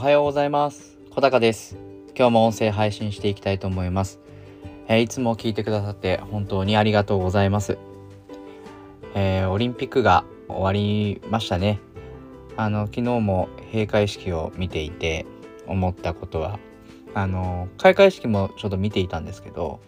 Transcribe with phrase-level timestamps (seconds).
[0.00, 0.96] はようございます。
[1.10, 1.76] 小高です。
[2.16, 4.18] 今日も音声配信していきたいと思います、
[4.88, 7.76] えー、いつも聞いてくださって本当にありがとうございます、
[9.14, 11.80] えー、オリンピックが終わりましたね。
[12.56, 15.26] あの昨日も閉会式を見ていて
[15.66, 16.58] 思ったことは。
[17.12, 19.80] あの開会式もちょっと見ていたんですけど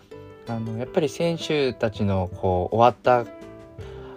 [0.46, 3.30] あのやっぱり選手たちのこう終わった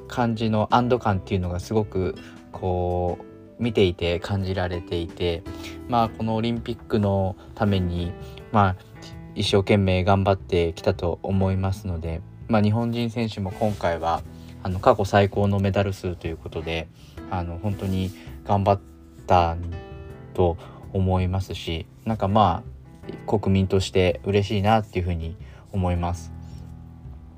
[0.09, 2.15] 感じの安堵感っていうのがすごく
[2.51, 5.43] こう見ていて感じられていて
[5.87, 8.11] まあこのオリンピックのために
[8.51, 8.75] まあ
[9.35, 14.21] 一生懸命頑張ってきたと思いますので、まあ、日本人選手も今回は
[14.63, 16.87] あの過去最高のメダル数ということで
[17.29, 18.11] あの本当に
[18.45, 18.79] 頑張っ
[19.27, 19.57] た
[20.33, 20.57] と
[20.93, 25.35] 思いますしなんかまあ国民として嬉しいなっていうふうに
[25.71, 26.33] 思います。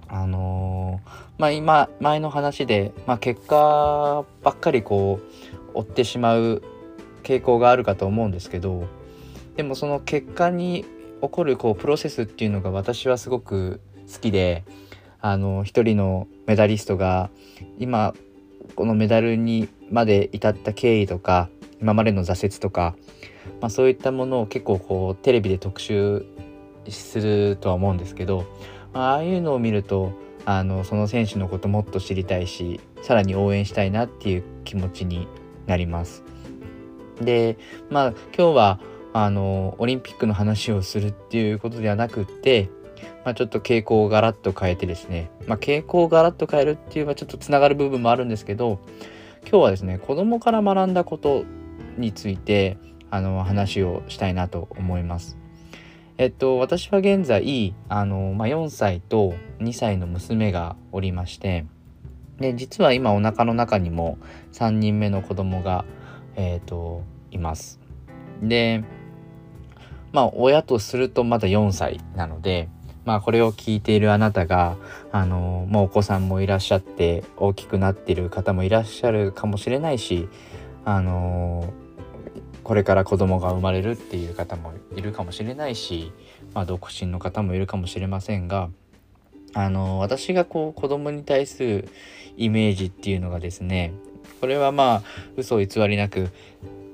[0.09, 6.63] あのー、まあ今前の話で、まあ、結果ばっかりこう追ってしまう
[7.23, 8.87] 傾向があるかと思うんですけど
[9.55, 10.85] でもその結果に
[11.21, 14.63] 起こるこうプロセスっていうのが私はすごく好きで
[15.19, 17.29] あの一人のメダリストが
[17.79, 18.13] 今
[18.75, 21.49] このメダルにまで至った経緯とか
[21.81, 22.95] 今までの挫折とか、
[23.61, 26.25] まあ、そういったものを結構こうテレビで特集
[26.89, 28.45] するとは思うんですけど
[28.93, 30.11] ああいうのを見ると
[30.45, 35.27] あのその選手のこともっと知りたいしさらに応援したいなっていう気持ちに
[35.67, 36.23] なります。
[37.21, 37.57] で
[37.89, 38.79] まあ今日は
[39.13, 42.69] あのオリンピックの話をするっていうことではなくって、
[43.25, 48.79] まあ、ちょっと傾向をガラッと変えてですね、まあ、傾向をガラッと変えるっていうのはちょっとつながる部分もあるんですけど
[49.41, 51.45] 今日はですね子供から学んだこと
[51.97, 52.77] について
[53.09, 55.37] あの話をしたいなと思います。
[56.19, 61.67] えっと、私は現在、あの、まあ、4歳と2歳の娘がおりまして、
[62.39, 64.17] で、実は今お腹の中にも
[64.53, 65.85] 3人目の子供が、
[66.35, 67.79] えっと、います。
[68.41, 68.83] で、
[70.11, 72.69] まあ、親とするとまだ4歳なので、
[73.05, 74.77] まあ、これを聞いているあなたが、
[75.11, 80.27] あの、まあ、お子さんもいらっしゃって、大きくなっている方もいらっしゃるかもしれないし、
[80.87, 81.73] あの
[82.63, 86.13] これから子供が生まれるっていう方もいるかもしれないし、
[86.53, 88.69] まあ、独身の方もいるかもしれませんが
[89.57, 91.89] あの私がこう子供に対する
[92.37, 93.91] イメージっていうのがですね
[94.39, 95.03] これはまあ
[95.35, 96.29] 嘘偽りなく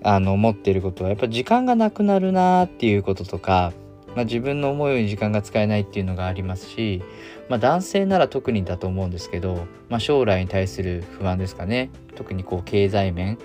[0.01, 3.73] あの持ってることはやっぱ時間がなくなるなっていうこととか、
[4.15, 7.03] まあ、自分の思うように時間が使えないっていうのがありますし、
[7.49, 13.39] まあ、男性なら特にだと思うんですけど、まあ、将来に対する不安ですかね特にこう経済面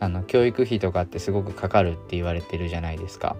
[0.00, 3.36] あの教育費とかってすごくかかるって言われてるじゃないですか。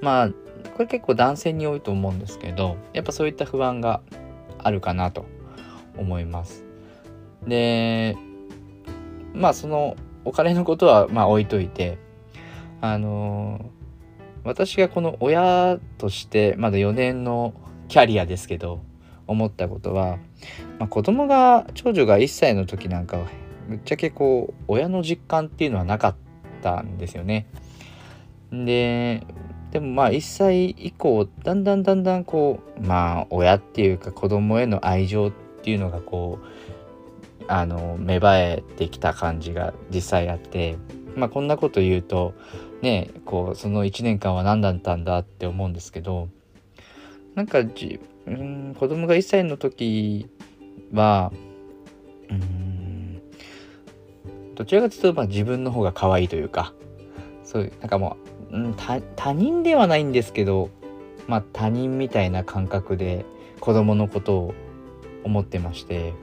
[0.00, 0.30] まあ
[0.74, 4.00] これ結構男性に多いと思うんですけどやっぱそういった不安が
[4.58, 5.26] あるかなと
[5.96, 6.64] 思います。
[7.46, 8.16] で
[9.34, 11.98] まあそのお金のことはまあ置いといて
[12.80, 13.70] あの
[14.44, 17.54] 私がこの親としてまだ4年の
[17.88, 18.80] キャリアですけど
[19.26, 20.18] 思ったことは、
[20.78, 23.26] まあ、子供が長女が1歳の時なんかは
[23.68, 26.16] ぶっちゃけこう親の実感っていうのはなかっ
[26.62, 27.46] たんですよね。
[28.50, 29.24] で
[29.72, 40.76] でもまあ1歳以降だんだんだんだんこうまあ親っていうか子供への愛情っていうのがこうあの芽生えてきた感じが実際あって
[41.16, 42.34] まあこんなこと言うと
[42.82, 46.28] ねこうその1年間は何だったんだって思うんですけど
[47.34, 50.28] なんかじうん子供が1歳の時
[50.92, 51.32] は
[52.28, 53.22] うん
[54.54, 56.74] どちらかというとまあ自分の方が可愛いというか
[57.52, 58.16] そういうなんかも
[58.50, 60.70] う、うん、他人ではないんですけど
[61.26, 63.26] まあ他人みたいな感覚で
[63.60, 64.54] 子供のことを
[65.22, 66.14] 思ってまして、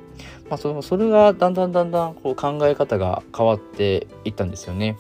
[0.50, 4.97] まあ、そのそれがだんだんだんだんこう考え方が変わっていったんですよね。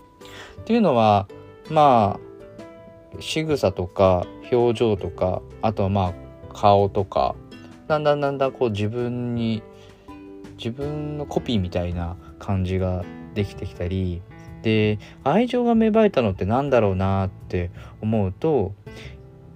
[0.61, 1.27] っていうのは
[1.69, 6.13] まあ仕草とか表情とかあとはま
[6.49, 7.35] あ顔とか
[7.87, 9.63] だんだんだんだんこう自分に
[10.57, 14.21] 自分のコピーみたいな感じができてきたり
[14.61, 17.71] で愛情が芽生えたのって何だろうなって
[18.01, 18.73] 思うと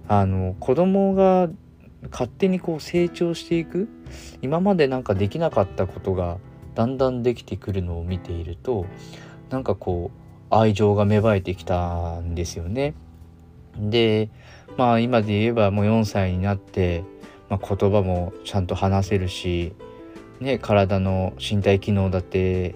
[0.07, 1.49] あの子供が
[2.11, 3.87] 勝手にこう成長していく
[4.41, 6.37] 今までなんかできなかったことが
[6.75, 8.85] だんだんできてくるのを見ていると
[9.49, 12.93] なんかこう愛情が芽生えてきたんですよね。
[13.77, 14.29] で
[14.77, 17.03] まあ今で言えばもう4歳になって、
[17.49, 19.73] まあ、言葉もちゃんと話せるし、
[20.39, 22.75] ね、体の身体機能だって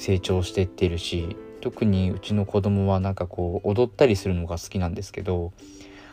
[0.00, 5.52] 成長してってるし特にうちの子供はなんかこう踊ったりするのが好きなんですけど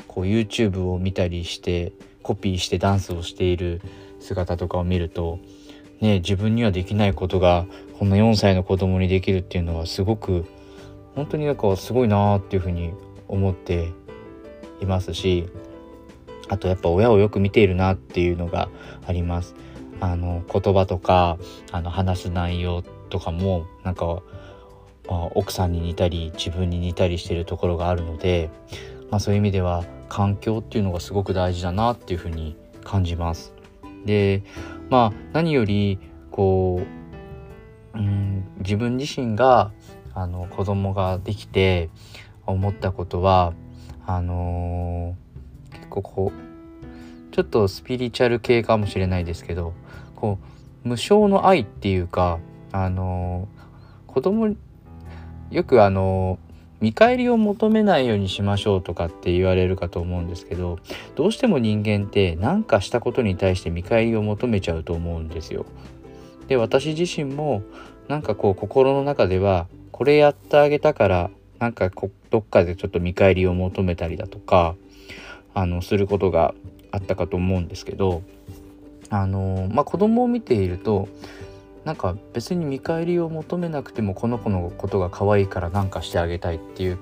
[0.10, 3.82] こう YouTube を見たりしてコピーしてダンスをしている
[4.20, 5.40] 姿とかを見ると
[6.02, 7.66] ね自分にはできないことが
[7.98, 10.46] こんな4歳の子供にできるっていうのはすごく
[11.16, 12.92] 本当になんかすごいなーっていうふうに
[13.30, 13.94] 思って
[14.82, 15.48] いますし
[16.50, 18.70] あとやっぱ親をよく見ているなっていうのが
[19.06, 19.56] あります。
[20.00, 21.40] あの言葉とか
[21.72, 24.22] あの話す内容とかもなんか、
[25.08, 28.50] まあ、奥さんに似たり自分に似たりしてるところがあるので、
[29.10, 33.54] まあ、そういう意味では環境っていうのがすごく大事だなっていうふうに感じます。
[34.06, 34.44] で
[34.90, 36.00] まあ何より
[36.32, 36.82] こ
[37.94, 39.72] う、うん、自分自身が
[40.14, 41.90] あの子供ができて
[42.46, 43.54] 思ったことは
[44.06, 49.74] あのー、結構こうちょっとスピリチュアル系かもしれないですけど
[50.16, 50.40] こ
[50.86, 52.40] う無償の愛っていうか
[52.84, 53.48] あの、
[54.08, 54.56] 子供
[55.52, 56.40] よくあの
[56.80, 60.80] 見返りを求めないようにしましょうとかって言われるかと思うんですけど
[61.16, 65.66] どうしても人間って何かしたことに対して見返りを求めちゃうと思うんですよ。
[66.48, 67.64] で私自身も
[68.08, 71.30] なんかこう心の中ではこれやってあげたから
[71.60, 71.92] なんか
[72.30, 74.76] どっかでちょっと見返りを求めたりだとか
[75.54, 76.54] あのすることが
[76.92, 78.22] あったかと思うんですけど
[79.10, 81.10] あのまあ子供を見ていると
[81.88, 86.98] なんか別に見返りを求めなくてもこの子のことが可愛いから何かしてあげたいっていう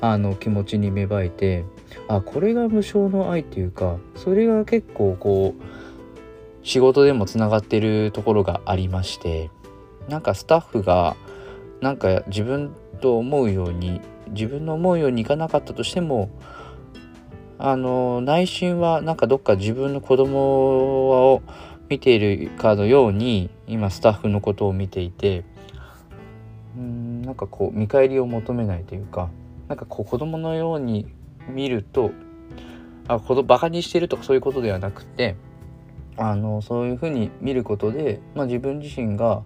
[0.00, 1.64] あの気持ちに芽生えて
[2.06, 9.50] あこれが無償の愛っていうかそれが結構こう仕事でもつながってるところがありまして
[10.08, 11.16] なんかスタッフが
[11.80, 16.30] なんか自分と思うように自分の思うようにいかなかったとしても
[17.58, 21.42] あの内心はなんかどっか自分の子供を
[21.88, 25.44] 見ているかのように今スタッフのことを見ていて
[26.76, 29.30] うんなんかこう見返りを求めないというか
[29.68, 31.06] なんかこう子供のように
[31.48, 32.10] 見ると
[33.08, 35.36] あ子供バカにしてるとかそういうことではなくて
[36.16, 39.42] あのそういうふうに見ることで、まあ、自分自身が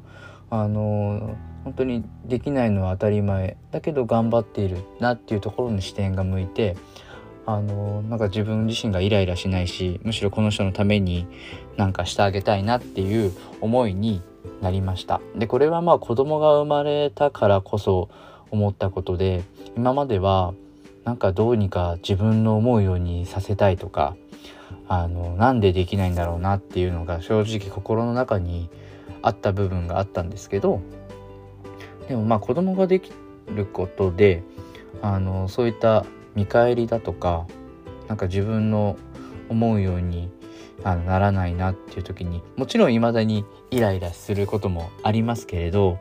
[0.51, 3.57] あの本当にできないのは当たり前。
[3.71, 6.77] だけど頑張っているなっていうところに視点が向いて
[7.45, 11.27] あのなんか自分自身がイライラしないしむしろこの人のために
[11.77, 14.23] なんかしてあげたいなっていう思いに
[14.61, 15.21] なりました。
[15.37, 18.09] でこれはまあ子供が生まれたからこそ
[18.51, 19.43] 思ったことで
[19.77, 20.55] 今までは
[21.05, 24.17] なんかどうにか自分の思うようにさせたいとか
[24.89, 28.69] あのなんでできないんだろうなっていうのが正直心の中に
[29.23, 30.81] あった部分があったんですけど
[32.09, 33.11] でもまあ子供ができ
[33.49, 34.43] ることで
[35.01, 37.47] あのそういった見返りだとか
[38.09, 38.97] なんか自分の
[39.49, 40.31] 思うように
[40.85, 45.99] あのならないなっていう時にもちろん未だにイライラすることもありますけれど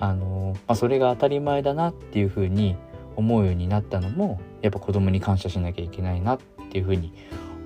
[0.00, 2.76] あの、まあ、それが当たり前だなっていうふうに
[3.16, 6.38] 思うようになったのもやっぱ子供に感謝しなきゃいけないなっ
[6.70, 7.12] ていうふうに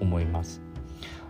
[0.00, 0.62] 思います。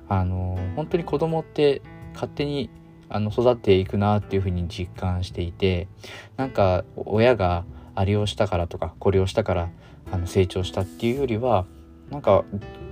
[0.09, 1.81] あの本当に子供って
[2.13, 2.69] 勝手に
[3.09, 5.89] あの育っていくなっていうふうに実感していて
[6.37, 9.71] なんか親があれをしたからとかこれをしたから
[10.11, 11.67] あの成長したっていうよりは
[12.11, 12.45] なんか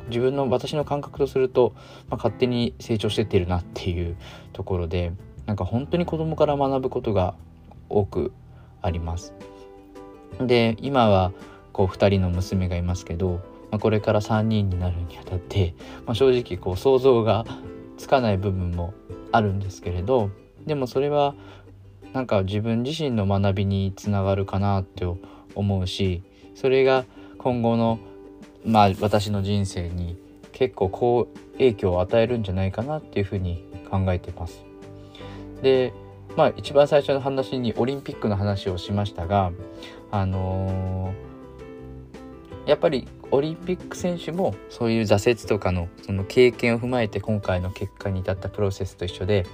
[0.09, 1.75] 自分の私の感覚とすると、
[2.09, 4.17] まあ、勝手に成長してってるなっていう
[4.53, 5.13] ところで
[5.47, 7.35] なんか本当に子供から学ぶことが
[7.89, 8.33] 多く
[8.83, 9.35] あります。
[10.41, 11.33] で今は
[11.73, 15.75] こう2人の娘がいますけど、まあ、これから3人になるにあたって、
[16.07, 17.45] まあ、正直こう想像が
[17.99, 18.95] つかない部分も
[19.33, 20.31] あるんですけれど
[20.67, 21.35] でもそれは
[22.13, 25.07] なんか自分自身の学びにつながるかなって
[25.55, 26.23] 思うし
[26.55, 27.05] それが
[27.39, 27.99] 今後の
[28.65, 30.19] まあ私の人生に
[30.53, 34.65] 結構好影響を与えるんじゃないかなっていうふうに考えてます。
[35.63, 35.93] で
[36.37, 39.53] まあ一番最初の話にオリンピックの話をしましたが
[40.11, 49.47] あのー、やっぱりオリンピック選手もそういう挫折とかのその経験を踏まえて今回の結果に至ったプロセスと一緒で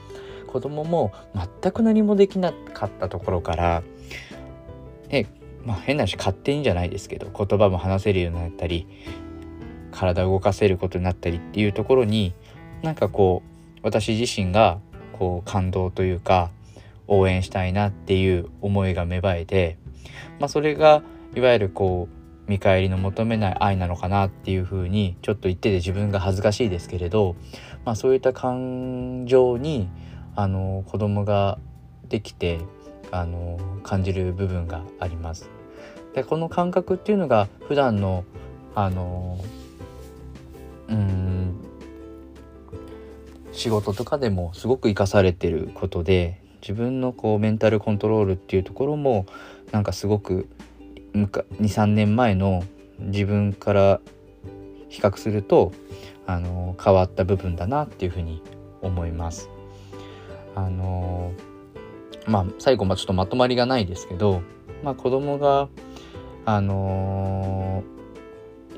[0.57, 1.13] 子供も
[1.61, 3.83] 全く何もできなかったところから、
[5.11, 5.27] ね、
[5.67, 8.87] まあ変な話勝手にじゃないですけど言葉も話せるようになったり
[9.93, 12.33] 体を動かせることになったりっていうところに
[12.81, 14.79] なんかこう私自身が
[15.13, 16.51] こう感動というか
[17.07, 19.77] 応援したいなっていう思いが芽生えて、
[20.41, 21.03] まあ、それが
[21.35, 27.37] いわゆるこう見返りの求めない愛なのかなっていうふうにちょっと言ってて自分が恥ずかしいですけれど、
[27.85, 29.91] まあ、そういった感情に
[30.37, 31.59] あの子供が
[32.09, 32.61] できて
[33.11, 35.49] あの感じる部分があります。
[36.15, 38.25] でこの感覚っていうのが普段の
[38.75, 39.39] あの
[40.89, 41.55] うん
[43.53, 49.27] 仕事とかでもすごく生かされてることで自分のこうメンタルコントロールっていうところも
[49.73, 50.49] なんかすごく
[51.15, 52.65] 23年前の
[52.99, 54.01] 自分から
[54.89, 55.73] 比較すると
[56.27, 58.43] あの変わった部分だなっていうふうに
[58.83, 59.56] 思います。
[60.57, 61.33] あの
[62.27, 64.43] まあ最後まちょっとまとまりがないですけど、
[64.83, 65.69] まあ、子供が
[66.45, 67.83] あの、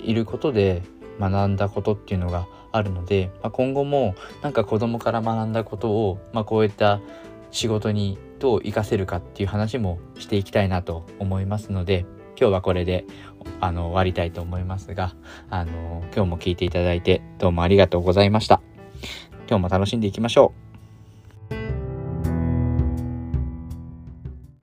[0.02, 0.82] いることで
[1.20, 7.00] 学んだことっていうのがあるので、まあ、今後もなんか子供から学んだことを、まあ、こういった
[7.50, 12.06] 仕事にどう活かせるかっていう話もしていきたいなと思いますので
[12.38, 13.04] 今日はこれで
[13.60, 15.14] あの終わりたいと思いますが
[15.50, 18.62] あの今日も聞いていただいてどうもありがとうございました。
[19.48, 20.67] 今日も楽しんでいきましょう。